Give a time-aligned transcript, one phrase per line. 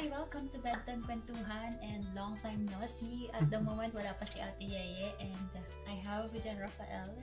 [0.00, 0.08] Hi!
[0.08, 3.28] Welcome to Bedtime Kwentuhan and long time no see.
[3.36, 5.52] At the moment, wala pa si Ate Yeye and
[5.84, 7.20] I have Gianraffaele,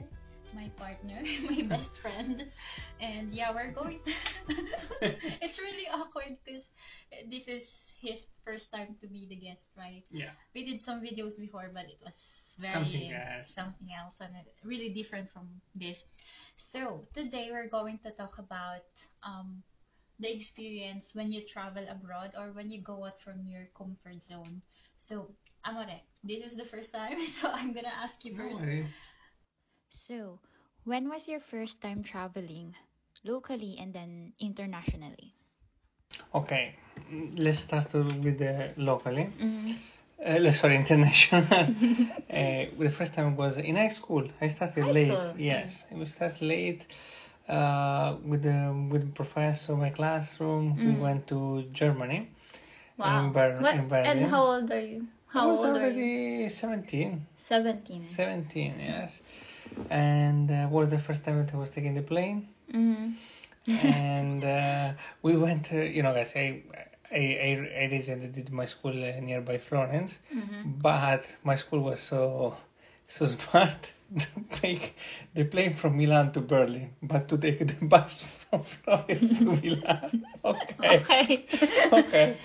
[0.53, 1.17] my partner,
[1.49, 2.45] my best friend.
[3.01, 4.13] And yeah, we're going to...
[5.41, 6.61] it's really awkward because
[7.25, 7.65] this is
[7.97, 10.05] his first time to be the guest, right?
[10.13, 10.37] Yeah.
[10.53, 12.13] We did some videos before, but it was
[12.61, 13.47] very Something else.
[13.57, 15.97] something else and really different from this.
[16.69, 18.85] So today we're going to talk about
[19.25, 19.65] um,
[20.19, 24.61] the experience when you travel abroad or when you go out from your comfort zone.
[25.07, 25.31] So
[25.65, 28.55] Amore, this is the first time, so I'm gonna ask you first.
[28.59, 28.85] worries.
[29.89, 30.39] So,
[30.85, 32.75] when was your first time traveling
[33.23, 35.33] locally and then internationally?
[36.33, 36.75] Okay,
[37.11, 39.29] mm, let's start with the locally.
[39.39, 39.73] Mm-hmm.
[40.25, 41.43] Uh, sorry, international.
[41.51, 41.65] uh,
[42.83, 44.27] the first time was in high school.
[44.41, 45.07] I started High late.
[45.19, 46.81] school, Yes, we started late.
[47.47, 48.59] Uh, with the
[48.91, 50.75] with the professor, my classroom.
[50.75, 50.99] We Mm.
[50.99, 52.27] went to Germany.
[52.97, 53.25] Wow.
[53.27, 54.05] In Ber- What- in Berlin.
[54.23, 55.07] and how old are you?
[55.29, 55.85] I How was old are you?
[55.85, 57.25] already 17.
[57.47, 58.07] 17.
[58.15, 59.21] 17, yes.
[59.89, 62.47] And uh, was the first time that I was taking the plane.
[62.73, 63.11] Mm-hmm.
[63.67, 65.71] and uh, we went.
[65.71, 66.63] Uh, you know, guys, I
[67.11, 67.49] I I,
[67.81, 70.79] I recently did my school uh, nearby Florence, Mm-hmm.
[70.81, 72.57] but my school was so
[73.07, 73.87] so smart
[74.19, 74.93] to take
[75.33, 80.11] the plane from Milan to Berlin, but to take the bus from Florence to Milan.
[80.43, 81.05] Okay.
[81.05, 81.45] Okay.
[81.91, 82.37] okay.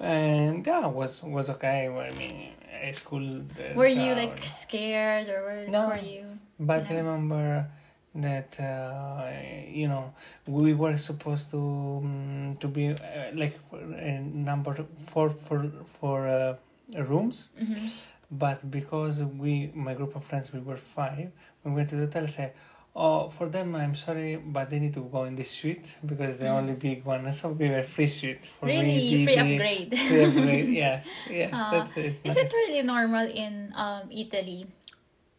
[0.00, 1.88] And yeah, was was okay.
[1.88, 3.42] I mean, high school.
[3.74, 5.70] were you like scared or were, you?
[5.70, 5.86] No.
[5.86, 6.38] were you?
[6.58, 6.96] But I No.
[6.96, 7.66] remember
[8.14, 9.30] that uh,
[9.68, 10.12] you know
[10.46, 12.96] we were supposed to um, to be uh,
[13.34, 13.76] like uh,
[14.20, 16.56] number four for for uh,
[17.04, 17.88] rooms, Mm-hmm.
[18.30, 21.30] But because we my group of friends we were five,
[21.64, 22.52] we went to the hotel said.
[22.96, 26.44] Oh, for them, I'm sorry, but they need to go in this suite because the
[26.44, 26.58] Mm.
[26.58, 27.30] only big one.
[27.32, 28.46] So we were free suite.
[28.60, 28.84] For Really?
[28.84, 29.90] me, Free upgrade?
[30.08, 30.68] Free upgrade.
[30.84, 31.52] Yes, yes.
[31.52, 32.14] Uh, that is.
[32.24, 34.66] Is it really normal in um, Italy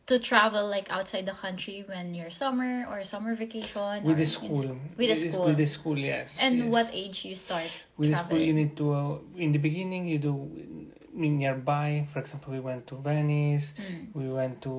[0.07, 4.03] to travel like outside the country when you're summer or summer vacation?
[4.03, 4.61] with the school?
[4.61, 5.45] sc- With the school.
[5.45, 6.37] With the school, yes.
[6.39, 6.71] and yes.
[6.71, 8.93] what age you start With the school, you need to.
[8.93, 12.07] Uh, in the beginning, you do in nearby.
[12.13, 13.65] For example, we went to Venice.
[13.79, 14.13] Mm.
[14.13, 14.71] We went to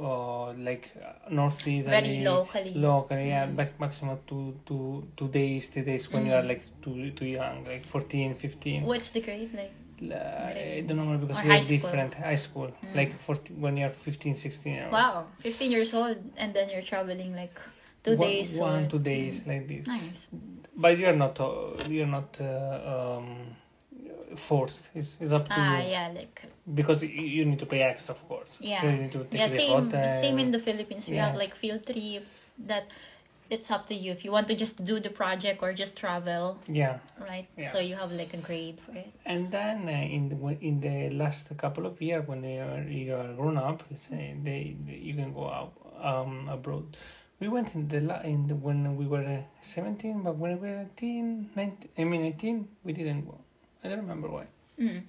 [0.00, 1.82] uh, like uh, North Italy.
[1.82, 2.74] Very locally.
[2.74, 3.46] Locally, yeah.
[3.46, 3.56] Mm.
[3.56, 6.48] But maximum two, two, two days, three days when you are Mm.
[6.48, 8.84] like too too young, like 14, 15.
[8.86, 9.72] What's the grade like?
[10.02, 11.76] Uh, I don't know because Or we're high school?
[11.78, 12.14] different.
[12.14, 12.94] High school, Mm.
[12.96, 14.92] like 14, when you're 15, 16 years.
[14.92, 17.52] Wow, 15 years old and then you're traveling like
[18.02, 18.56] two one, days.
[18.56, 19.46] One, or- two days, Mm.
[19.46, 19.86] like this.
[19.86, 20.16] Nice.
[20.76, 23.56] But you're not uh, you're not uh, um,
[24.48, 24.88] forced.
[24.94, 26.42] It's, it's up to Ah, you yeah, like
[26.74, 28.56] because you, you need to pay extra, of course.
[28.60, 28.84] Yeah.
[28.84, 30.22] You need to take yeah, same hotel.
[30.22, 31.08] same in the Philippines.
[31.08, 32.24] We have like field trip
[32.66, 32.84] that
[33.50, 36.58] it's up to you if you want to just do the project or just travel,
[36.68, 37.48] yeah, right?
[37.56, 37.72] Yeah.
[37.72, 39.12] So you have like a grade for it.
[39.26, 43.14] and then uh, in the in the last couple of years when they are you
[43.14, 46.96] are grown up, let's they, they you can go out um, abroad.
[47.40, 50.68] We went in the la- in the when we were uh, 17, but when we
[50.68, 53.38] were 18, 19, I mean 18, we didn't go.
[53.84, 54.46] I don't remember why.
[54.78, 55.02] Mm.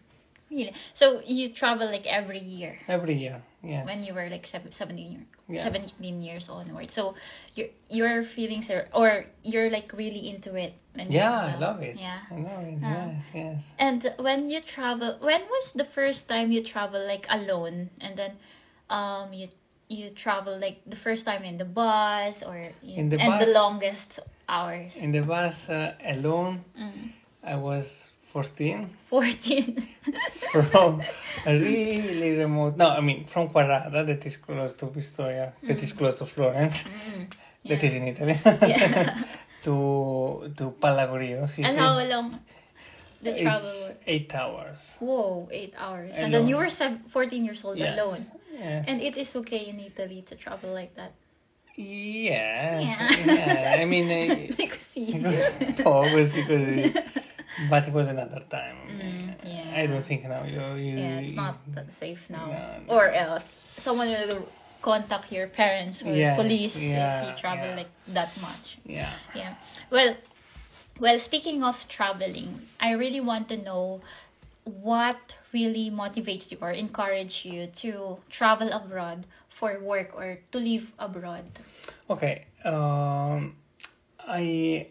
[0.49, 0.73] Really?
[0.95, 3.85] So you travel like every year Every year, yes.
[3.85, 5.63] when you were like sev- 17, year, Yeah.
[5.63, 6.91] 17 years onward.
[6.91, 7.15] So
[7.55, 10.73] your your feelings are or you're like really into it.
[10.95, 11.95] Yeah, I love it.
[11.97, 12.19] Yeah.
[12.29, 12.79] I love it.
[12.83, 13.07] Ah.
[13.07, 13.63] Yes, yes.
[13.79, 17.89] And when you travel, when was the first time you travel like alone?
[18.01, 18.35] And then,
[18.89, 19.47] um, you
[19.87, 23.47] you travel like the first time in the bus or you, In the and the
[23.53, 24.91] longest hours.
[24.95, 27.11] In the bus uh, alone, Mm.
[27.43, 29.87] I was 14 Fourteen.
[30.71, 31.01] from
[31.45, 32.77] a really remote.
[32.77, 36.75] No, I mean from Quarrata, that is close to Pistoia, that is close to Florence,
[36.83, 37.33] Mm.
[37.63, 37.75] Yeah.
[37.85, 39.23] is in Italy, Yeah.
[39.65, 41.63] to to Pallagorio city.
[41.63, 42.39] and how long
[43.21, 43.69] the travel?
[43.89, 44.79] It's eight hours.
[44.99, 46.11] Whoa, eight hours.
[46.15, 47.97] And then you were sev- 14 years old Yes.
[47.99, 48.31] alone.
[48.57, 48.85] Yes.
[48.87, 51.11] And it is okay in Italy to travel like that.
[51.75, 52.83] yes.
[52.83, 53.25] Yeah.
[53.25, 53.77] Yeah.
[53.81, 57.03] I mean, uh, because it was because.
[57.69, 58.77] But it was another time.
[58.87, 59.73] Mm, yeah.
[59.75, 60.61] I don't think now you.
[60.75, 62.47] you Yeah, it's not that safe now.
[62.47, 62.93] No, no.
[62.93, 63.43] Or else
[63.77, 64.47] someone will
[64.81, 67.75] contact your parents or Yes, police yeah, if you travel yeah.
[67.75, 68.77] like that much.
[68.85, 69.13] Yeah.
[69.35, 69.55] Yeah.
[69.91, 70.15] Well,
[70.99, 74.01] well, speaking of traveling, I really want to know
[74.63, 75.17] what
[75.53, 79.25] really motivates you or encourage you to travel abroad
[79.59, 81.45] for work or to live abroad.
[82.09, 82.45] Okay.
[82.63, 83.55] Um,
[84.19, 84.87] I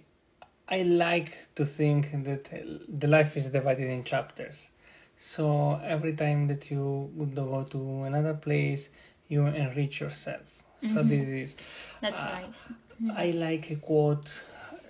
[0.71, 2.49] I like to think that
[2.89, 4.69] the life is divided in chapters.
[5.17, 8.89] So every time that you would go to another place,
[9.29, 10.43] you enrich yourself.
[10.81, 11.09] So Mhm.
[11.09, 11.57] this is.
[12.01, 13.17] That's uh, nice.
[13.17, 14.31] I like a quote.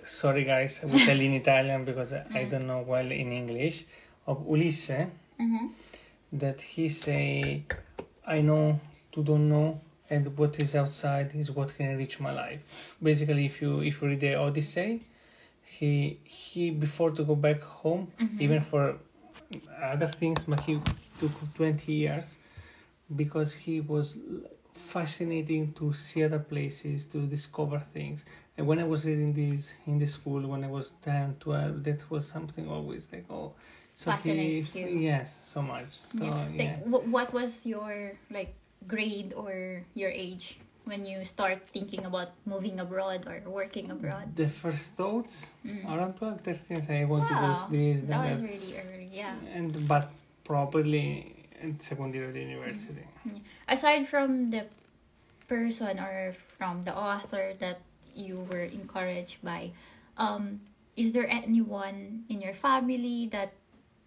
[0.05, 2.49] Sorry, guys, I will tell in Italian because I Mm.
[2.51, 3.85] don't know well in English.
[4.27, 5.65] of Ulisse Mm-hmm.
[6.33, 7.63] that he say,
[8.25, 8.79] I know
[9.13, 9.79] to don't know,
[10.09, 12.61] and what is outside is what can enrich my life.
[13.01, 15.01] Basically, if you if you read the Odyssey,
[15.77, 18.41] he he before to go back home, Mhm.
[18.41, 18.97] even for
[19.81, 20.79] other things, but he
[21.19, 22.25] took twenty years
[23.15, 24.17] because he was
[24.91, 28.23] fascinating to see other places, to discover things.
[28.57, 32.09] And when I was in this in the school, when I was 10, 12, that
[32.09, 33.53] was something always like, oh,
[33.95, 34.87] so Fascinates he, you.
[35.09, 35.91] yes, so much.
[36.17, 36.47] So, yeah.
[36.49, 36.63] yeah.
[36.65, 38.53] Like, wh- what was your like
[38.87, 44.35] grade or your age when you start thinking about moving abroad or working abroad?
[44.35, 45.85] The first thoughts Mm.
[45.85, 48.49] around 12, 13, I want Wow, to do this, that then was that.
[48.49, 49.09] really early.
[49.11, 49.35] Yeah.
[49.53, 50.09] And, but
[50.43, 53.05] properly in second year of the university.
[53.67, 54.65] Aside from the
[55.47, 57.79] person or from the author that
[58.15, 59.71] you were encouraged by,
[60.17, 60.59] um,
[60.97, 63.53] is there anyone in your family that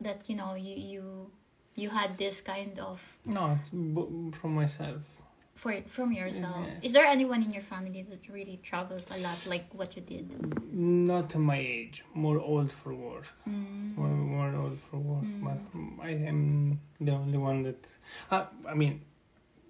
[0.00, 1.30] that you know you you
[1.76, 3.56] you had this kind of No,
[4.40, 5.00] from myself.
[5.64, 6.66] For from yourself?
[6.66, 6.86] Yeah.
[6.86, 10.26] Is there anyone in your family that really travels a lot, like what you did?
[10.72, 13.26] Not my age, more old for work.
[13.48, 13.96] Mm.
[13.96, 15.24] More, more old for work.
[15.24, 15.42] Mm.
[15.46, 17.82] But I am the only one that.
[18.30, 19.00] Uh, I mean,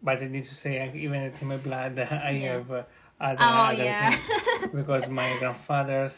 [0.02, 0.72] but I need to say,
[1.06, 1.98] even in my blood,
[2.28, 2.52] I Yeah.
[2.54, 2.82] have uh,
[3.20, 4.10] other, Oh other yeah.
[4.10, 4.72] things.
[4.80, 6.14] because my grandfathers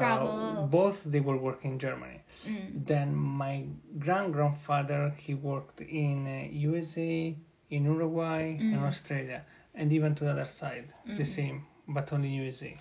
[0.00, 2.20] uh, both they were working in Germany.
[2.48, 2.86] Mm.
[2.86, 3.64] Then my
[3.98, 7.36] grand grandfather he worked in uh, USA,
[7.70, 8.88] in Uruguay, and Mm.
[8.88, 9.42] Australia,
[9.74, 11.34] and even to the other side, the Mm.
[11.36, 12.76] same, but only USA.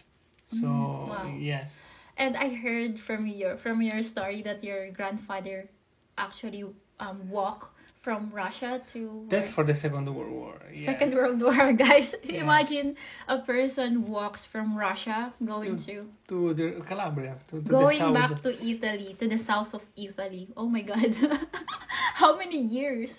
[0.47, 1.35] So Mm, wow.
[1.39, 1.81] yes,
[2.17, 5.69] And I heard from your from your story that your grandfather
[6.17, 6.63] actually
[6.99, 7.67] um walked
[8.01, 10.55] from Russia to that's for the Second World War.
[10.73, 10.85] Yeah.
[10.91, 12.13] Second World War, guys.
[12.23, 12.41] Yeah.
[12.43, 12.95] Imagine
[13.27, 18.13] a person walks from Russia going to to the Calabria, to, to going the south.
[18.13, 20.49] back to Italy, to the south of Italy.
[20.55, 21.15] Oh my God,
[22.15, 23.09] how many years?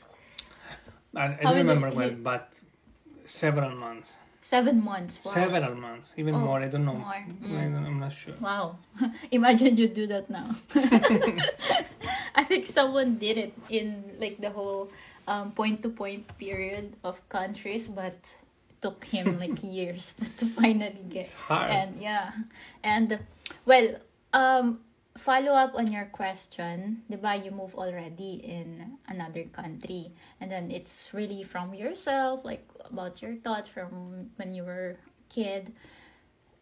[1.17, 2.49] I, I don't remember well, but
[3.27, 5.19] several months, Seven months.
[5.25, 5.33] Wow.
[5.35, 6.61] several months, even Oh, more.
[6.61, 6.95] I don't know.
[6.95, 7.15] more.
[7.15, 7.73] I Mm.
[7.73, 8.35] don't, I'm not sure.
[8.41, 8.77] Wow.
[9.31, 10.57] Imagine you do that now.
[12.35, 14.91] I think someone did it in like the whole
[15.27, 18.15] um, point to point period of countries, but
[18.71, 21.27] it took him like years to finally get.
[21.27, 21.71] It's hard.
[21.71, 22.31] And yeah.
[22.83, 23.19] And
[23.67, 23.97] well,
[24.33, 24.81] um
[25.25, 30.13] follow up on your question, diba you move already in another country.
[30.41, 34.97] And then it's really from yourself like about your thoughts from when you were
[35.31, 35.73] a kid.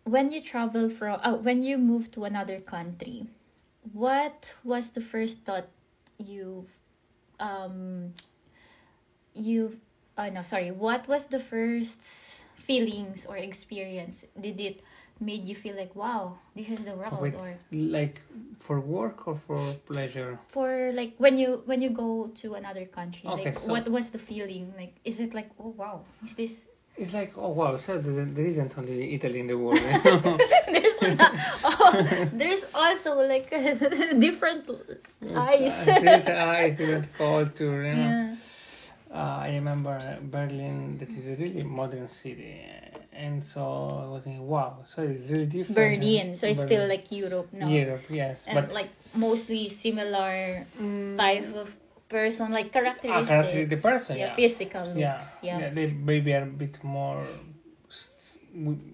[0.04, 3.26] When you travel from oh, when you move to another country
[3.92, 5.66] what was the first thought
[6.18, 6.66] you
[7.40, 8.14] um
[9.34, 9.76] you
[10.16, 10.70] uh, no sorry.
[10.70, 11.96] What was the first
[12.66, 14.16] feelings or experience?
[14.40, 14.82] Did it
[15.22, 17.34] made you feel like wow this is the world Wait.
[17.34, 18.20] or Like
[18.66, 20.38] for work or for pleasure?
[20.52, 24.10] for like when you when you go to another country Okay, like so- what was
[24.10, 26.52] the feeling like is it like oh wow is this
[26.96, 29.80] It's like, oh wow, so there there isn't only Italy in the world.
[30.74, 31.32] there's not,
[31.64, 31.92] oh,
[32.40, 33.48] there's also like
[34.26, 34.68] different
[35.36, 37.76] eyes different eyes, different culture.
[37.88, 38.12] You know?
[38.12, 38.36] yeah
[39.12, 42.64] Uh, I remember Berlin, that is a really modern city,
[43.14, 45.76] and so I was thinking, wow, so it's really different.
[45.76, 51.16] Berlin so it's still like Europe no Europe, yes, and but like mostly similar mm,
[51.16, 51.68] type of
[52.08, 55.86] person like ah, characteristics characteristic the person, yeah, yeah, physical looks yeah, yeah yeah, they
[55.92, 57.26] maybe are a bit more,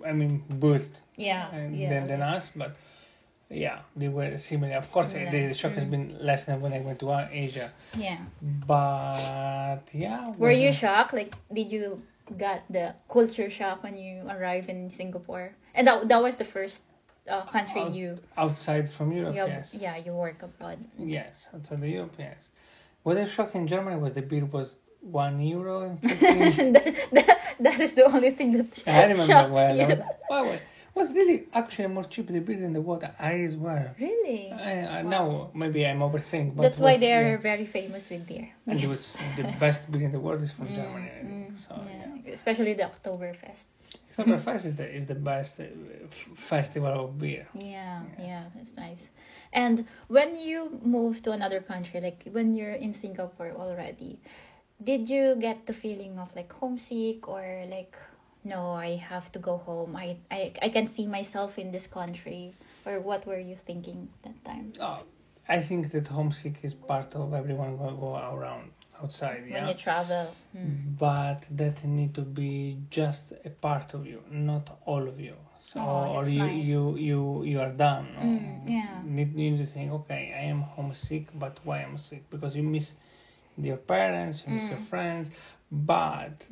[0.06, 2.36] I mean, built yeah, and yeah, than, than okay.
[2.36, 2.76] us, but
[3.50, 4.76] yeah, they were similar.
[4.76, 5.90] Of course, Similar, the shock has mm.
[5.90, 10.32] been less than when I went to uh, Asia, yeah but yeah.
[10.36, 11.14] Were you shocked?
[11.14, 12.02] Like, did you
[12.36, 15.54] got the culture shock when you arrive in Singapore?
[15.74, 16.80] And that that was the first
[17.30, 19.34] uh, country Uh, you outside from Europe?
[19.34, 19.70] you yes.
[19.72, 20.78] yeah you work abroad.
[20.98, 22.38] Yes, outside the Europe, yes.
[23.02, 26.00] What I shocked in Germany was the beer was one euro and
[26.74, 29.76] that, that, that is the only thing that I remember well.
[29.76, 29.82] you.
[29.82, 30.58] I was, well,
[30.98, 33.10] was really actually more cheap the beer than the water.
[33.18, 33.94] I swear.
[34.00, 34.52] Really?
[34.52, 35.10] I, I Wow.
[35.16, 37.42] now maybe I'm overthinking, but That's why was- they're yeah.
[37.50, 38.48] very famous with beer.
[38.66, 41.10] And it was the best beer in the world is from Mm, Germany.
[41.20, 41.50] I think.
[41.52, 42.06] mm, So yeah.
[42.24, 42.32] yeah.
[42.34, 43.64] Especially the Oktoberfest.
[44.16, 47.46] Oktoberfest is the is the best uh, f- festival of beer.
[47.54, 49.04] Yeah, yeah, that's nice.
[49.52, 54.20] And when you move to another country, like when you're in Singapore already,
[54.82, 57.96] did you get the feeling of like homesick or like
[58.48, 59.96] no, I have to go home.
[59.96, 62.54] I I I can see myself in this country
[62.86, 64.72] or what were you thinking that time?
[64.80, 65.00] Oh,
[65.48, 68.70] I think that homesick is part of everyone will go around
[69.02, 69.44] outside.
[69.48, 69.60] Yeah?
[69.60, 70.34] when you travel.
[70.56, 70.96] Mm.
[70.98, 75.34] but that need to be just a part of you, not all of you.
[75.60, 76.64] So, Oh, or you, nice.
[76.70, 78.06] you you you are done.
[78.14, 78.22] no?
[78.26, 79.02] Mm, yeah.
[79.04, 82.22] Need, you need to think, okay, I am homesick, but why I'm sick?
[82.30, 82.92] Because you miss
[83.56, 84.88] your parents, you miss your Mm.
[84.90, 85.28] friends.
[85.70, 86.44] But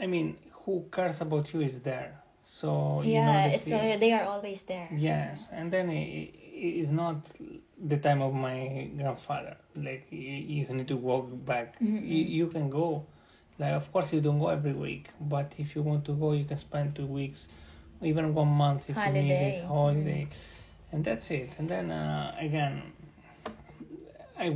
[0.00, 0.36] I mean,
[0.66, 2.22] who cares about you is there.
[2.44, 4.90] So you know Yeah, that it's uh, they are always there.
[4.96, 7.16] Yes, and then it, it is not
[7.88, 9.56] the time of my grandfather.
[9.76, 11.76] Like you, you need to walk back.
[11.80, 13.06] You, you can go.
[13.58, 16.44] Like of course you don't go every week, but if you want to go, you
[16.44, 17.48] can spend two weeks,
[18.02, 19.58] even one month if you need Holiday.
[19.62, 20.28] it, holiday,
[20.92, 21.50] and that's it.
[21.58, 22.92] And then uh, again,
[24.38, 24.48] I,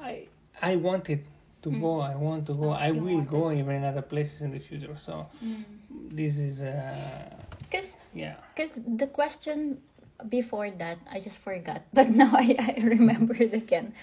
[0.00, 0.28] I
[0.62, 1.24] I wanted
[1.62, 1.80] to Mm.
[1.80, 2.00] go.
[2.00, 2.70] I want to go.
[2.70, 4.96] Oh, I you will go even in other places in the future.
[4.96, 5.64] So Mm.
[6.10, 7.24] this is uh,
[7.70, 8.36] Because yeah.
[8.54, 9.80] Because the question
[10.28, 11.82] before that, I just forgot.
[11.92, 13.94] But now I, I remember it again.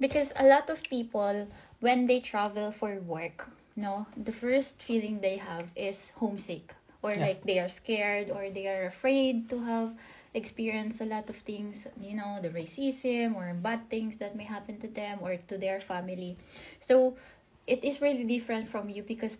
[0.00, 1.48] Because a lot of people,
[1.80, 6.74] when they travel for work, no, the first feeling they have is homesick.
[7.06, 7.26] Or Yeah.
[7.26, 9.94] like they are scared or they are afraid to have
[10.34, 14.78] experienced a lot of things, you know, the racism or bad things that may happen
[14.80, 16.36] to them or to their family.
[16.80, 17.16] So
[17.66, 19.38] it is really different from you because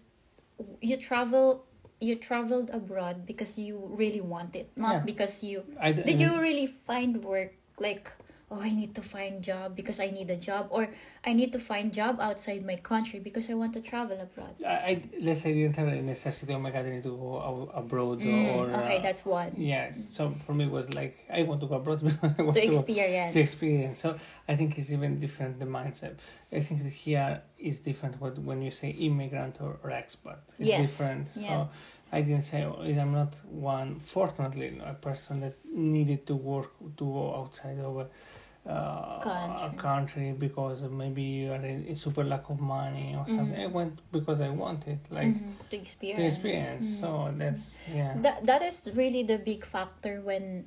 [0.80, 1.64] you travel
[2.00, 5.04] you traveled abroad because you really want it not Yeah.
[5.04, 8.10] because you I did you really find work like
[8.50, 10.88] oh i need to find job because i need a job or
[11.24, 14.70] i need to find job outside my country because i want to travel abroad I,
[14.90, 16.52] I let's say I didn't have a necessity.
[16.54, 19.94] Oh my god, I need to go abroad Mm, or okay uh, that's one yes.
[20.10, 22.62] So for me, it was like I want to go abroad because I want to
[22.62, 24.00] to, experience to experience.
[24.00, 24.16] So
[24.48, 26.16] I think it's even different the mindset.
[26.52, 30.38] I think that here is different what when you say immigrant or, or expat.
[30.58, 31.28] It's Yes, different.
[31.34, 31.48] yeah.
[31.48, 31.68] So
[32.12, 34.00] I didn't say oh, I'm not one.
[34.12, 39.78] Fortunately, a person that needed to work to go outside of a, uh, a Country.
[39.78, 43.58] country because maybe you are in, super lack of money or something.
[43.58, 43.62] Mhm.
[43.62, 46.86] I went because I wanted like Mhm, to experience to experience.
[46.86, 47.00] Mhm.
[47.00, 48.18] So that's yeah.
[48.24, 50.66] that that is really the big factor when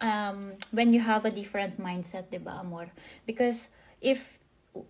[0.00, 2.90] um when you have a different mindset, 'di ba, amor?
[3.26, 3.68] Because
[4.00, 4.20] if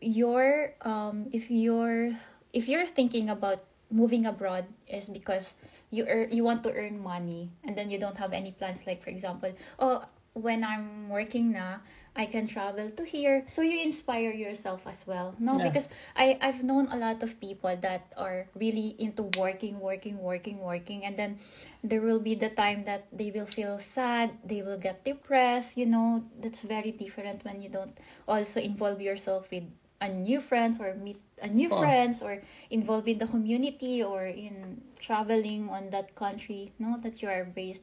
[0.00, 2.12] you're um if you're
[2.52, 3.60] if you're thinking about
[3.90, 5.54] moving abroad is because
[5.90, 9.02] you earn, you want to earn money and then you don't have any plans like
[9.02, 10.04] for example, oh
[10.34, 11.78] when I'm working na,
[12.14, 13.44] I can travel to here.
[13.48, 15.34] So you inspire yourself as well.
[15.38, 15.64] No, Yeah.
[15.64, 20.60] because I I've known a lot of people that are really into working, working, working,
[20.60, 21.38] working, and then
[21.82, 25.76] there will be the time that they will feel sad, they will get depressed.
[25.76, 29.64] You know, that's very different when you don't also involve yourself with
[30.00, 31.78] a new friends or meet a new Oh.
[31.78, 32.40] friends or
[32.70, 36.72] involve in the community or in traveling on that country.
[36.78, 37.82] No, that you are based.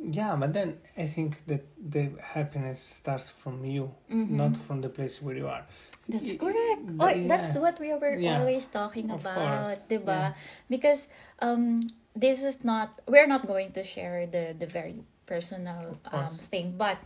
[0.00, 4.28] Yeah, but then I think that the happiness starts from you, Mhm.
[4.28, 5.64] not from the place where you are.
[6.08, 6.82] That's correct.
[7.00, 8.22] Oh, that's what we were Yeah.
[8.24, 9.88] always talking Of about, course.
[9.88, 10.32] 'di ba?
[10.32, 10.32] Yeah.
[10.68, 11.06] Because
[11.40, 16.74] um this is not we're not going to share the the very personal um thing,
[16.76, 16.98] but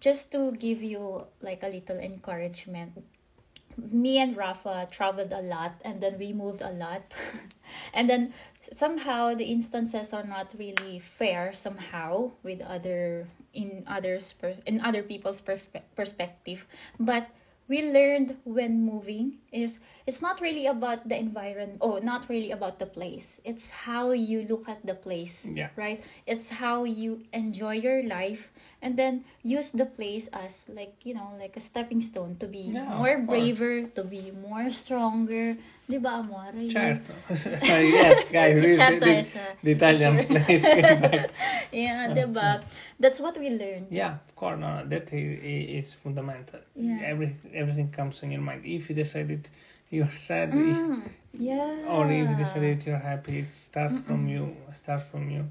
[0.00, 2.92] just to give you like a little encouragement.
[3.76, 7.02] Me and Rafa traveled a lot and then we moved a lot.
[7.94, 8.32] and then
[8.76, 15.02] somehow the instances are not really fair somehow with other in others per, in other
[15.02, 16.64] people's perspe- perspective
[16.98, 17.26] but
[17.68, 22.78] we learned when moving is it's not really about the environment oh not really about
[22.78, 23.24] the place.
[23.44, 25.68] It's how you look at the place Yeah.
[25.76, 26.00] right?
[26.26, 28.50] It's how you enjoy your life
[28.82, 32.72] and then use the place as like you know like a stepping stone to be
[32.74, 35.56] Yeah, more braver to be more stronger
[35.92, 37.12] di ba amore Certo.
[38.32, 39.26] guys, Certo
[39.64, 40.64] the Italian place
[41.72, 42.60] yeah di ba
[43.00, 46.60] that's what we learned Yeah, of course, no, no, that is, is fundamental.
[46.74, 47.00] Yeah.
[47.04, 48.62] Every, everything comes in your mind.
[48.64, 49.48] If you decide decided
[49.90, 54.28] you're sad, if, Mm, yeah or if you decide decided you're happy, it starts from
[54.28, 54.56] you.
[54.82, 55.44] Starts from you,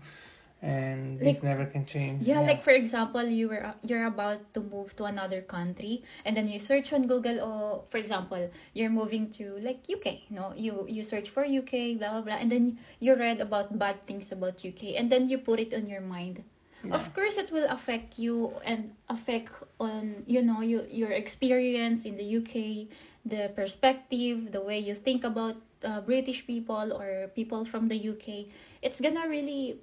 [0.62, 2.22] and this Like- never can change.
[2.28, 6.48] Yeah, like for example, you were you're about to move to another country, and then
[6.48, 7.42] you search on Google.
[7.42, 10.22] Or for example, you're moving to like UK.
[10.30, 13.42] You No, you you search for UK, blah blah blah, and then you, you read
[13.42, 16.44] about bad things about UK, and then you put it on your mind.
[16.84, 16.98] Yeah.
[16.98, 19.50] Of course, it will affect you and affect
[19.80, 22.90] on you know you, your experience in the UK,
[23.26, 28.46] the perspective, the way you think about uh, British people or people from the UK.
[28.82, 29.78] It's gonna really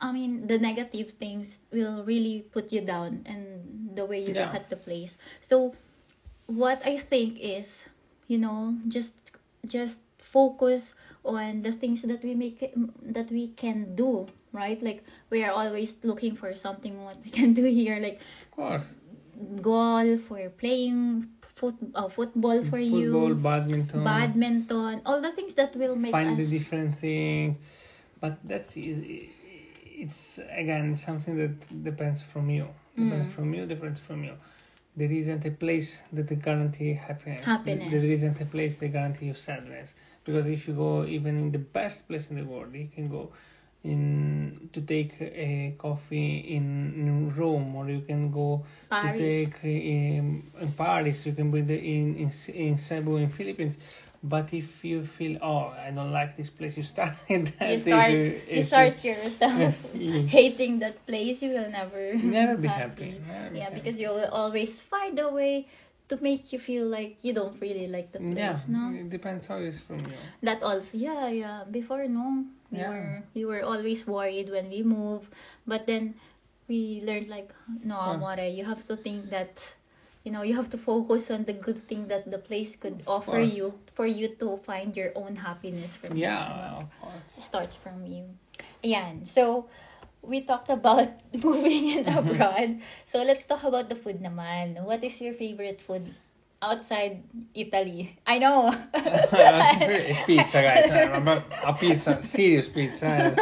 [0.00, 4.52] I mean, the negative things will really put you down and the way you look
[4.52, 4.60] Yeah.
[4.60, 5.16] at the place.
[5.42, 5.74] So,
[6.46, 7.66] what I think is,
[8.28, 9.12] you know, just
[9.66, 12.60] just focus on the things that we make
[13.02, 14.80] that we can do, right?
[14.82, 18.84] Like we are always looking for something what we can do here, like of course.
[19.62, 24.04] golf or playing foot, uh, football for Football, you, badminton.
[24.04, 26.36] badminton, all the things that will make find us.
[26.38, 27.56] the different things
[28.20, 29.28] but that's i-
[30.02, 32.66] it's again something that depends from you
[32.96, 33.34] depends Mm.
[33.34, 34.34] from you depends from you
[34.96, 37.90] there isn't a place that they guarantee happiness Happiness.
[37.92, 41.58] there isn't a place they guarantee you sadness because if you go even in the
[41.78, 43.30] best place in the world you can go
[43.84, 49.18] in to take a coffee in, in Rome or you can go Paris.
[49.18, 53.76] to take um, in Paris you can be in in in Cebu in Philippines
[54.22, 58.18] but if you feel oh I don't like this place you start you start,
[58.52, 59.74] you start yourself
[60.26, 61.40] hating that place.
[61.42, 63.22] You will never, never be happy, happy.
[63.26, 63.80] Never be Yeah, happy.
[63.80, 65.66] because you will always find a way
[66.08, 68.38] to make you feel like you don't really like the place.
[68.38, 70.88] yeah No, it depends always from you that also.
[70.92, 71.64] Yeah, yeah.
[71.70, 72.88] Before no, we Yeah.
[72.88, 75.28] were we were always worried when we move,
[75.66, 76.14] but then
[76.68, 77.50] we learned like
[77.84, 78.38] no, amore.
[78.40, 79.50] You have to think that.
[80.24, 83.38] You know, you have to focus on the good thing that the place could offer
[83.40, 83.48] course.
[83.48, 88.06] you for you to find your own happiness from it, yeah of course starts from
[88.06, 88.24] you.
[88.84, 89.26] Ayan.
[89.26, 89.68] So,
[90.22, 92.80] we talked about moving in abroad.
[93.12, 94.82] So, let's talk about the food naman.
[94.84, 96.14] What is your favorite food
[96.62, 97.22] outside
[97.54, 98.18] Italy?
[98.26, 98.74] I know.
[98.94, 103.36] It's pizza guys Uh, a pizza serious pizza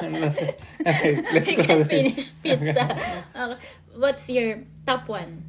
[0.00, 1.88] okay, let's you go it.
[1.88, 2.86] finish pizza.
[3.34, 3.56] Uh,
[3.96, 5.42] what's your top one?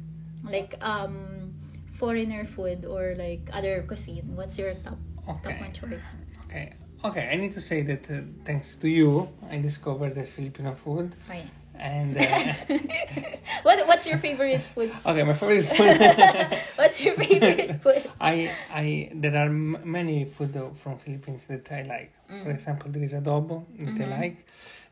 [0.44, 1.52] Like, um,
[1.98, 4.34] foreigner food or like other cuisine?
[4.34, 4.98] What's your top,
[5.42, 6.00] top one choice?
[6.48, 6.72] Okay.
[7.04, 11.14] Okay, I need to say that uh, thanks to you, I discovered the Filipino food,
[11.26, 11.50] Fine.
[11.78, 12.54] and uh,
[13.62, 14.92] what, what's your favorite food?
[15.04, 16.58] okay, my favorite food.
[16.76, 18.10] What's your favorite food?
[18.20, 22.12] I I there are m- many food uh, from Philippines that I like.
[22.30, 22.44] Mm.
[22.44, 24.12] For example, there is adobo that Mhm.
[24.12, 24.36] I like.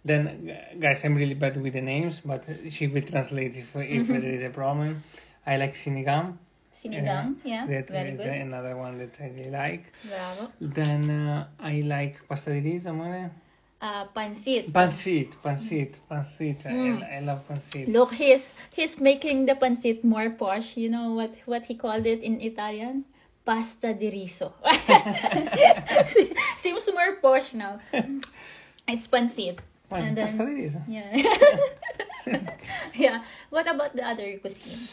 [0.05, 4.21] Then, guys, I'm really bad with the names, but she will translate if if Mhm.
[4.21, 5.03] there is a problem.
[5.47, 6.37] I like sinigang.
[6.83, 8.27] Sinigang, yeah, that very is good.
[8.29, 9.85] another one that I really like.
[10.09, 10.49] Bravo.
[10.61, 13.31] Then uh, I like pasta di riso, amore.
[13.83, 14.73] Uh, pancit.
[14.73, 16.63] Pancit, pancit, pancit.
[16.65, 17.03] Mm.
[17.03, 17.89] I, I love pancit.
[17.89, 18.41] Look, he's
[18.73, 20.77] he's making the pancit more posh.
[20.77, 23.05] You know what what he called it in Italian?
[23.45, 24.53] Pasta di riso.
[26.63, 27.81] Seems more posh now.
[28.89, 29.61] It's pancit.
[29.91, 30.81] Well, and then- pasta di riso.
[30.89, 31.13] Yeah.
[32.95, 33.25] yeah.
[33.49, 34.89] What about the other cuisine?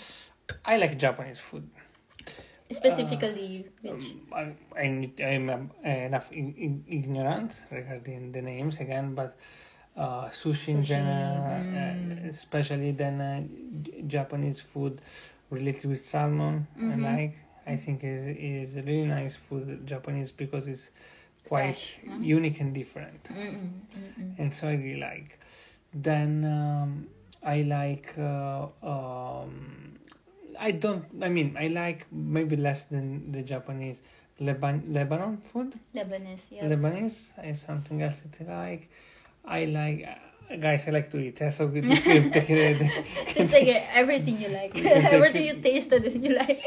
[0.66, 1.70] I like Japanese food.
[2.72, 9.14] Specifically, which Um, I, I I'm um, enough in, in, ignorant regarding the names again,
[9.16, 9.36] but
[9.98, 12.26] uh, sushi, in general, mm.
[12.26, 13.44] uh, especially then uh,
[13.84, 15.02] J- Japanese food
[15.50, 16.92] related with salmon, Mhm.
[16.94, 17.36] I like.
[17.68, 20.90] I think is is really nice food Japanese because it's
[21.48, 22.16] quite Fresh, no?
[22.22, 24.36] unique and different, Mm-mm, mm-mm.
[24.38, 25.40] and so I really like.
[25.94, 27.08] Then um,
[27.44, 28.14] I like.
[28.18, 29.98] Uh, um,
[30.60, 31.06] I don't.
[31.22, 33.98] I mean, I like maybe less than the Japanese
[34.40, 35.80] Leban- Lebanon food.
[35.96, 36.64] Lebanese, yeah.
[36.66, 38.90] Lebanese is something else that I like.
[39.46, 40.08] I like.
[40.52, 41.40] Uh, guys, I like to eat.
[41.52, 42.82] So can take it-
[43.36, 44.76] It's like everything you like.
[44.76, 46.64] You can take everything you tasted you like.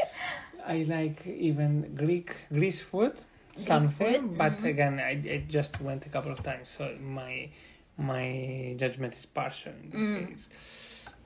[0.65, 3.13] I like even Greek Greece food.
[3.55, 4.65] Something, food, but mhm.
[4.65, 7.49] again, I, I just went a couple of times, so my
[7.97, 10.35] my judgment is partial in this Mm.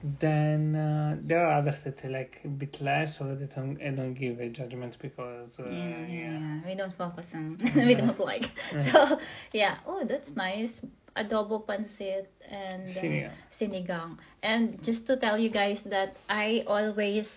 [0.04, 3.90] Then uh, there are others that I like a bit less, or that I'm, I
[3.90, 6.40] don't give a judgment because uh, yeah, yeah, yeah.
[6.40, 6.60] yeah.
[6.66, 7.58] We don't focus on.
[7.76, 8.50] we don't like.
[8.92, 9.20] So
[9.54, 9.78] yeah.
[9.88, 10.72] Oh, that's nice.
[11.16, 13.32] Adobo pancit and uh, Sinigang.
[13.60, 14.18] sinigang.
[14.44, 17.28] And just to tell you guys that I always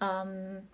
[0.00, 0.66] um,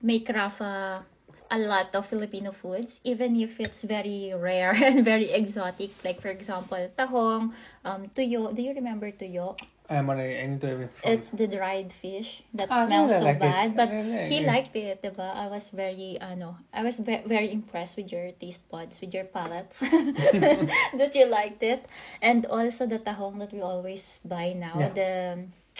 [0.00, 1.04] make Rafa
[1.50, 5.90] a lot of Filipino foods, even if it's very rare and very exotic.
[6.04, 7.52] Like for example, tahong,
[7.84, 8.54] um, tuyo.
[8.54, 9.58] Do you remember tuyo?
[9.92, 13.40] I'm I need to even It's the dried fish that Ah, smells so like it.
[13.40, 14.52] bad, but Really, he yeah.
[14.52, 15.34] liked it, diba?
[15.34, 19.24] I was very, ano, I was ve- very impressed with your taste buds, with your
[19.24, 19.76] palates,
[20.98, 21.84] that you liked it,
[22.22, 24.88] and also the tahong that we always buy now, Yeah.
[24.94, 25.10] the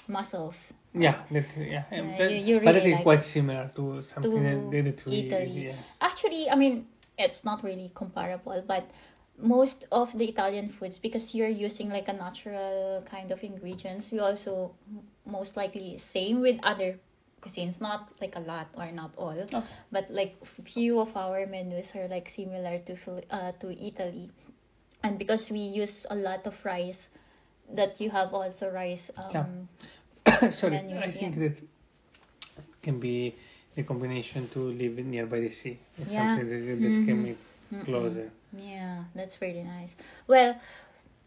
[0.08, 0.56] mussels.
[0.94, 1.84] Yeah, that, yeah.
[1.90, 5.06] Yeah, but, you- you but it is like quite similar to something To that, that
[5.06, 5.64] we Italy.
[5.72, 5.86] Yes.
[6.00, 6.86] Actually, I mean,
[7.18, 8.84] it's not really comparable, but
[9.38, 14.18] most of the Italian foods, because you're using like a natural kind of ingredients, we
[14.20, 14.74] also
[15.26, 16.98] most likely same with other
[17.40, 19.62] cuisines, not like a lot or not all, Okay.
[19.90, 22.96] but like few of our menus are like similar to
[23.30, 24.30] uh, to Italy,
[25.02, 27.08] and because we use a lot of rice,
[27.74, 29.10] that you have also rice.
[29.16, 29.68] Um,
[30.50, 31.40] Sorry, menus, I think yeah.
[31.40, 31.56] that
[32.82, 33.34] can be
[33.76, 35.78] a combination to live nearby the sea.
[35.98, 36.36] It's Yeah.
[36.36, 37.22] something that, that can Mhm.
[37.22, 37.38] make
[37.72, 37.84] Mm-mm.
[37.84, 38.30] closer.
[38.56, 39.90] Yeah, that's really nice.
[40.28, 40.60] Well,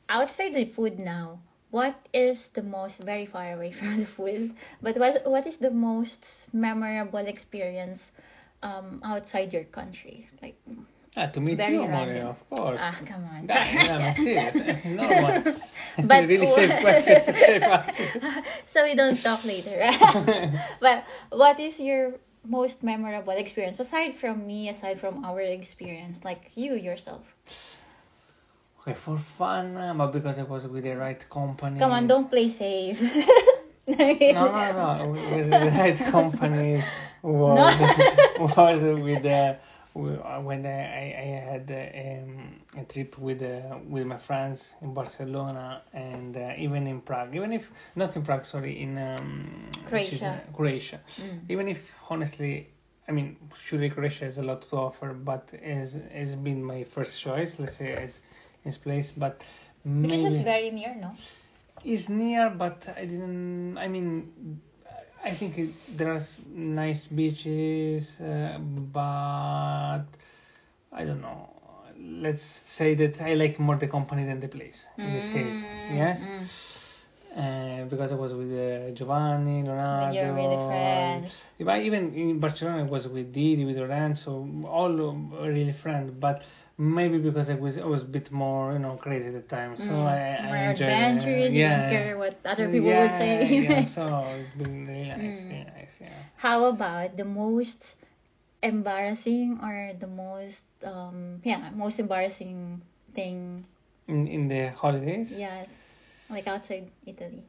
[0.10, 1.40] outside the food now,
[1.72, 4.54] what is the most very far away from the food?
[4.82, 8.00] But what what is the most memorable experience
[8.64, 10.30] um, outside your country?
[10.42, 10.56] Like
[11.18, 11.82] Ah, to meet Very you,
[12.28, 12.80] of course.
[12.82, 13.48] ah, come on.
[13.48, 14.56] Yeah, I'm serious.
[14.86, 15.44] Normal.
[16.04, 17.24] But really what- safe question.
[17.46, 18.12] Safe answer.
[18.74, 19.80] so we don't talk later.
[20.82, 22.14] but what is your
[22.48, 27.24] most memorable experience aside from me, aside from our experience, like you yourself?
[28.82, 31.80] Okay, for fun, uh, but because I was with the right company.
[31.80, 32.98] Come on, don't play safe.
[33.88, 35.12] No, no, no.
[35.12, 36.84] With the right company
[37.22, 37.76] was
[38.58, 39.56] was with the uh,
[39.96, 45.84] when I, I had uh, um, a trip with uh, with my friends in Barcelona
[45.94, 47.34] and uh, even in Prague.
[47.36, 47.64] Even if
[47.96, 50.44] not in Prague, sorry, in um, Croatia.
[50.48, 51.00] uh, Croatia.
[51.18, 51.40] Mm.
[51.50, 51.78] Even if
[52.10, 52.70] honestly.
[53.08, 53.38] I mean,
[53.70, 57.54] surely Croatia has a lot to offer, but has has been my first choice.
[57.60, 58.20] Let's say as
[58.64, 59.38] this place, but
[59.84, 61.12] Because maybe it's very near, no?
[61.84, 63.78] It's near, but I didn't.
[63.78, 64.60] I mean,
[65.26, 66.22] I think it, there are
[66.56, 70.06] nice beaches, uh, but
[70.94, 71.50] I don't know.
[72.00, 75.58] Let's say that I like more the company than the place in this case.
[75.64, 76.48] Mm, Yes, mm.
[77.36, 80.08] uh, because I was with uh, Giovanni, Leonardo.
[80.08, 81.32] With your really friends.
[81.60, 86.12] Even in Barcelona, I was with Didi, with Lorenzo, all um, really friends.
[86.20, 86.44] But
[86.78, 89.78] maybe because I was I was a bit more, you know, crazy at the time,
[89.78, 90.06] so Mm.
[90.06, 91.18] I, I More enjoyed it.
[91.18, 91.78] adventurous, you yeah.
[91.82, 93.46] don't care what other people yeah, would say.
[93.64, 94.04] yeah, so
[94.40, 95.50] it's been nice, Mm.
[95.74, 96.24] nice, yeah.
[96.38, 97.96] How about the most
[98.62, 102.82] embarrassing or the most um yeah, most embarrassing
[103.14, 103.66] thing
[104.08, 105.28] In in the holidays.
[105.32, 105.68] yes
[106.30, 107.46] like outside Italy?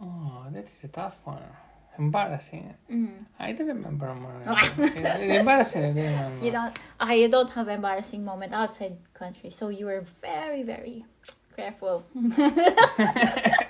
[0.00, 1.42] Oh, that is a tough one.
[1.98, 2.74] Embarrassing.
[2.90, 3.24] Mm.
[3.38, 4.42] I don't remember more.
[4.94, 5.84] embarrassing.
[5.84, 6.44] I don't remember.
[6.44, 11.04] You don't I don't have embarrassing moment outside country, so you were very, very
[11.56, 12.04] careful.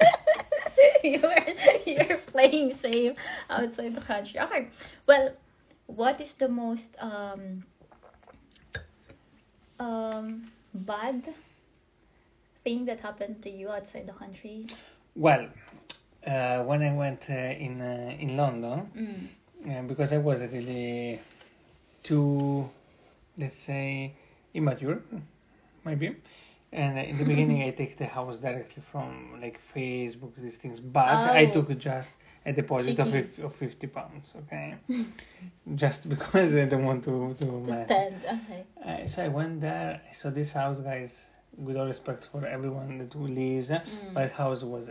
[1.05, 1.45] you were
[1.87, 3.15] you're playing safe
[3.51, 4.41] outside the country.
[4.41, 4.69] Okay.
[5.07, 5.31] Well,
[5.87, 7.65] what is the most um
[9.79, 11.35] um bad
[12.65, 14.67] thing that happened to you outside the country?
[15.15, 15.49] Well,
[16.27, 19.29] uh, when I went uh, in uh, in London, Mm.
[19.71, 21.21] uh, because I was really
[22.03, 22.69] too,
[23.39, 24.13] let's say,
[24.55, 25.01] immature,
[25.85, 26.17] maybe.
[26.73, 30.81] And in the beginning, I take the house directly from like Facebook, these things.
[30.81, 31.53] But I Oh.
[31.53, 32.11] took just
[32.45, 33.43] a deposit of, Cheeky.
[33.43, 34.75] of fifty pounds, okay?
[35.75, 38.15] just because I don't want to to, To stand.
[38.37, 38.65] Okay.
[38.85, 40.01] Uh, so I went there.
[40.11, 41.15] I saw this house, guys.
[41.57, 44.13] With all respect for everyone that lives, uh, Mm.
[44.15, 44.89] but house was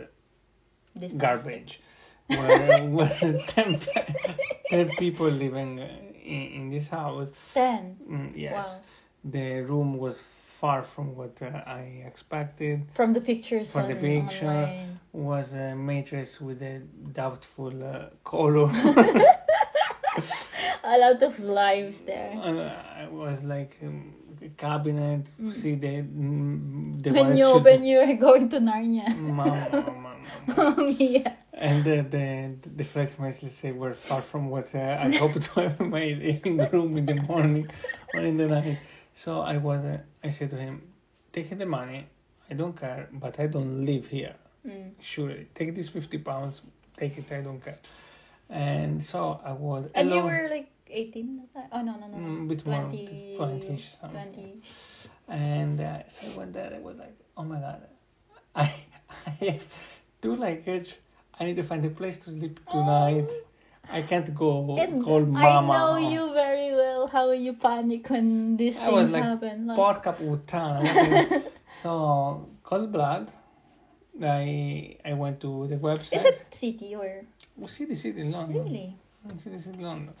[0.94, 1.18] Disgusting.
[1.18, 1.80] garbage.
[2.28, 3.80] where, where 10,
[4.70, 7.28] 10 people living in, in this house.
[7.54, 7.96] Ten.
[8.10, 8.52] Mm, yes.
[8.54, 8.80] Wow.
[9.30, 10.18] The room was
[10.60, 12.82] far from what uh, I expected.
[12.94, 14.46] From the pictures From on, the picture.
[14.46, 15.00] online.
[15.12, 16.80] Was a matrix with a
[17.12, 18.66] doubtful uh, color.
[20.84, 22.30] A lot of lives there.
[22.30, 25.24] and I was like um, a cabinet.
[25.40, 25.60] Mm.
[25.60, 29.08] See the mm, the when you when you're going to Narnia.
[29.16, 30.16] Mama, mama,
[30.46, 30.92] mama.
[30.98, 31.34] yeah.
[31.52, 35.60] And the the the flatmates, let's say, were far from what uh, I hoped to
[35.60, 37.66] have in my room in the morning
[38.14, 38.78] or in the night.
[39.16, 40.82] So I was, uh, I said to him,
[41.32, 42.06] "Take the money.
[42.50, 44.36] I don't care, but I don't live here.
[44.66, 44.92] Mm.
[45.00, 46.62] Surely, take this fifty pounds.
[46.96, 47.32] Take it.
[47.32, 47.78] I don't care."
[48.50, 51.48] And so I was And you were like 18?
[51.72, 52.16] Oh, no, no, no.
[52.18, 53.34] Mm, bit more, 20.
[53.36, 54.32] 20 something.
[54.32, 54.62] 20.
[55.28, 56.72] And uh, so I went there.
[56.74, 57.82] I was like, "Oh my god,
[58.54, 58.72] I
[59.26, 59.62] I have
[60.22, 60.94] two luggage.
[61.38, 63.28] I need to find a place to sleep tonight.
[63.90, 65.72] I can't go And call mama.
[65.72, 69.66] I know you very well how you panic when these I was things like, happen.
[69.66, 71.42] Like, Porca puttana.
[71.82, 73.30] so cold blood.
[74.22, 76.26] I I went to the website.
[76.26, 77.22] is it city or
[77.62, 78.64] Oh, city, city in London.
[78.64, 78.96] really?
[79.42, 80.14] City, city, London.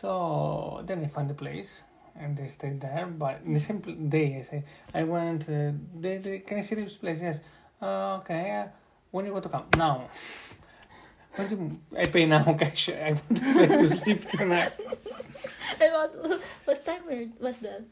[0.00, 1.82] So then I found the place
[2.16, 3.06] and I stayed there.
[3.06, 5.42] But in the same day, I say I went.
[5.42, 7.18] Uh, they, they, can I see this place?
[7.20, 7.38] Yes.
[7.80, 8.62] Uh, okay.
[8.64, 8.68] Uh,
[9.10, 10.08] when you want to come now?
[11.36, 12.88] When do you, I pay now cash.
[12.88, 14.72] I want a place to sleep tonight.
[15.80, 17.82] And what what time were- was that?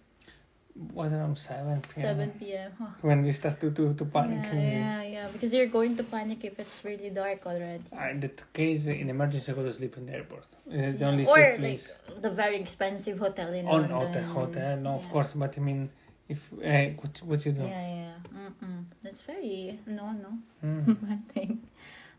[0.94, 2.02] Was around seven p.m.
[2.16, 2.72] 7 p.m.
[2.78, 2.86] Huh.
[3.00, 4.44] When we start to to, to panic.
[4.44, 5.28] Yeah, yeah, yeah.
[5.32, 7.82] Because you're going to panic if it's really dark already.
[7.92, 10.44] Uh, in that case, in emergency, I go to sleep in the airport.
[10.66, 11.08] The Yeah.
[11.08, 13.90] only or safe like the very expensive hotel in On London.
[13.98, 15.32] hotel, hotel, no, of course.
[15.34, 15.90] But I mean,
[16.28, 17.62] if uh, what what you do?
[17.62, 18.14] Yeah, yeah.
[18.38, 18.84] Mm-mm.
[19.02, 20.30] That's very no, no
[20.64, 20.84] Mm.
[21.08, 21.58] bad thing.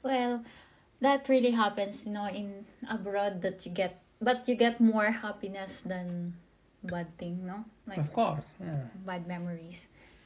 [0.03, 0.43] Well,
[1.01, 5.71] that really happens, you know, in abroad that you get, but you get more happiness
[5.85, 6.33] than
[6.83, 7.63] bad thing, no?
[7.87, 8.83] Like Of course, yeah.
[9.05, 9.77] bad memories.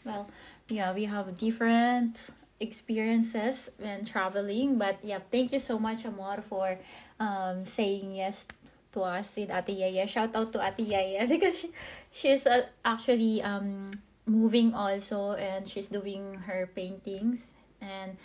[0.05, 0.29] Well,
[0.69, 2.17] yeah, we have different
[2.59, 4.77] experiences when traveling.
[4.77, 6.77] But yeah, thank you so much, Amor, for
[7.19, 8.45] um, saying yes
[8.93, 10.07] to us with Ate Yaya.
[10.07, 11.71] Shout out to Ate Yaya because she,
[12.11, 13.91] she's uh, actually um,
[14.25, 17.39] moving also and she's doing her paintings.
[17.81, 18.17] And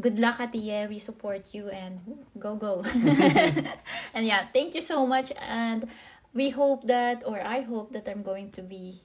[0.00, 0.88] good luck, Ate Yaya.
[0.88, 2.00] We support you and
[2.38, 2.82] go, go.
[4.14, 5.32] and yeah, thank you so much.
[5.38, 5.88] And
[6.34, 9.00] we hope that, or I hope that I'm going to be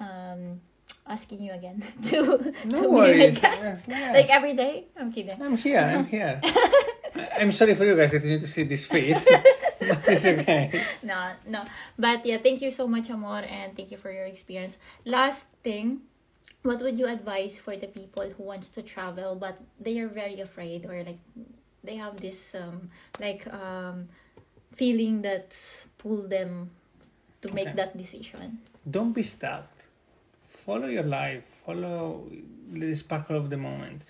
[0.00, 0.60] um,
[1.06, 3.34] asking you again to, No to worries.
[3.34, 3.62] be my guest.
[3.62, 4.14] Yes, yes.
[4.14, 4.86] Like every day?
[4.96, 5.40] I'm kidding.
[5.40, 5.80] I'm here.
[5.80, 6.40] I'm here.
[7.38, 9.18] I'm sorry for you guys that you need to see this face,
[9.80, 10.84] it's okay.
[11.02, 11.64] no, no.
[11.98, 14.76] But yeah, thank you so much, Amor, and thank you for your experience.
[15.04, 16.00] Last thing,
[16.62, 20.40] what would you advise for the people who wants to travel but they are very
[20.40, 21.18] afraid or like
[21.84, 22.90] they have this um
[23.20, 24.08] like um
[24.76, 25.52] feeling that
[25.98, 26.70] pull them
[27.42, 27.76] to make Okay.
[27.76, 28.58] that decision?
[28.90, 29.68] Don't be stuck.
[30.64, 31.44] Follow your life.
[31.64, 32.28] Follow
[32.72, 34.04] the sparkle of the moment,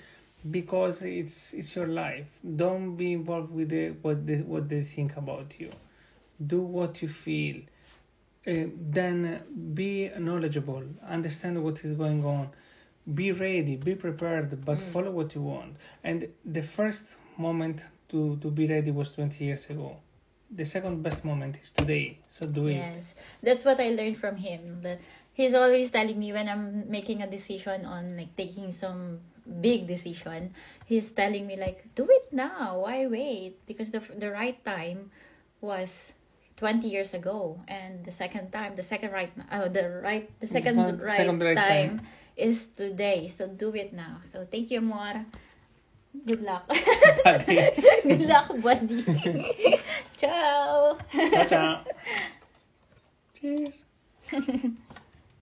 [0.51, 2.27] because it's it's your life.
[2.57, 5.71] Don't be involved with the, what they what they think about you.
[6.47, 7.61] Do what you feel.
[8.49, 9.43] Uh, then
[9.75, 10.83] be knowledgeable.
[11.09, 12.49] Understand what is going on.
[13.15, 13.77] Be ready.
[13.77, 14.65] Be prepared.
[14.65, 14.93] But Mm.
[14.93, 15.77] follow what you want.
[16.05, 17.07] And the first
[17.37, 19.97] moment to to be ready was 20 years ago.
[20.51, 22.19] The second best moment is today.
[22.31, 22.75] So do it.
[22.77, 23.05] Yes,
[23.43, 24.83] that's what I learned from him.
[24.83, 24.99] That
[25.35, 29.21] he's always telling me when I'm making a decision on like taking some
[29.61, 30.55] big decision,
[30.87, 32.81] he's telling me like, do it now.
[32.81, 33.59] Why wait?
[33.67, 35.11] Because the the right time
[35.61, 35.91] was
[36.59, 40.77] 20 years ago, and the second time, the second right, uh, the right, the second
[41.01, 42.07] right, second right time, time.
[42.37, 43.33] is today.
[43.39, 44.21] So do it now.
[44.33, 45.25] So thank you, Amor.
[46.27, 46.69] Good luck.
[48.03, 49.05] Good luck, buddy.
[50.19, 50.99] Ciao.
[51.13, 51.85] Ciao, ciao.
[53.41, 53.85] Cheers.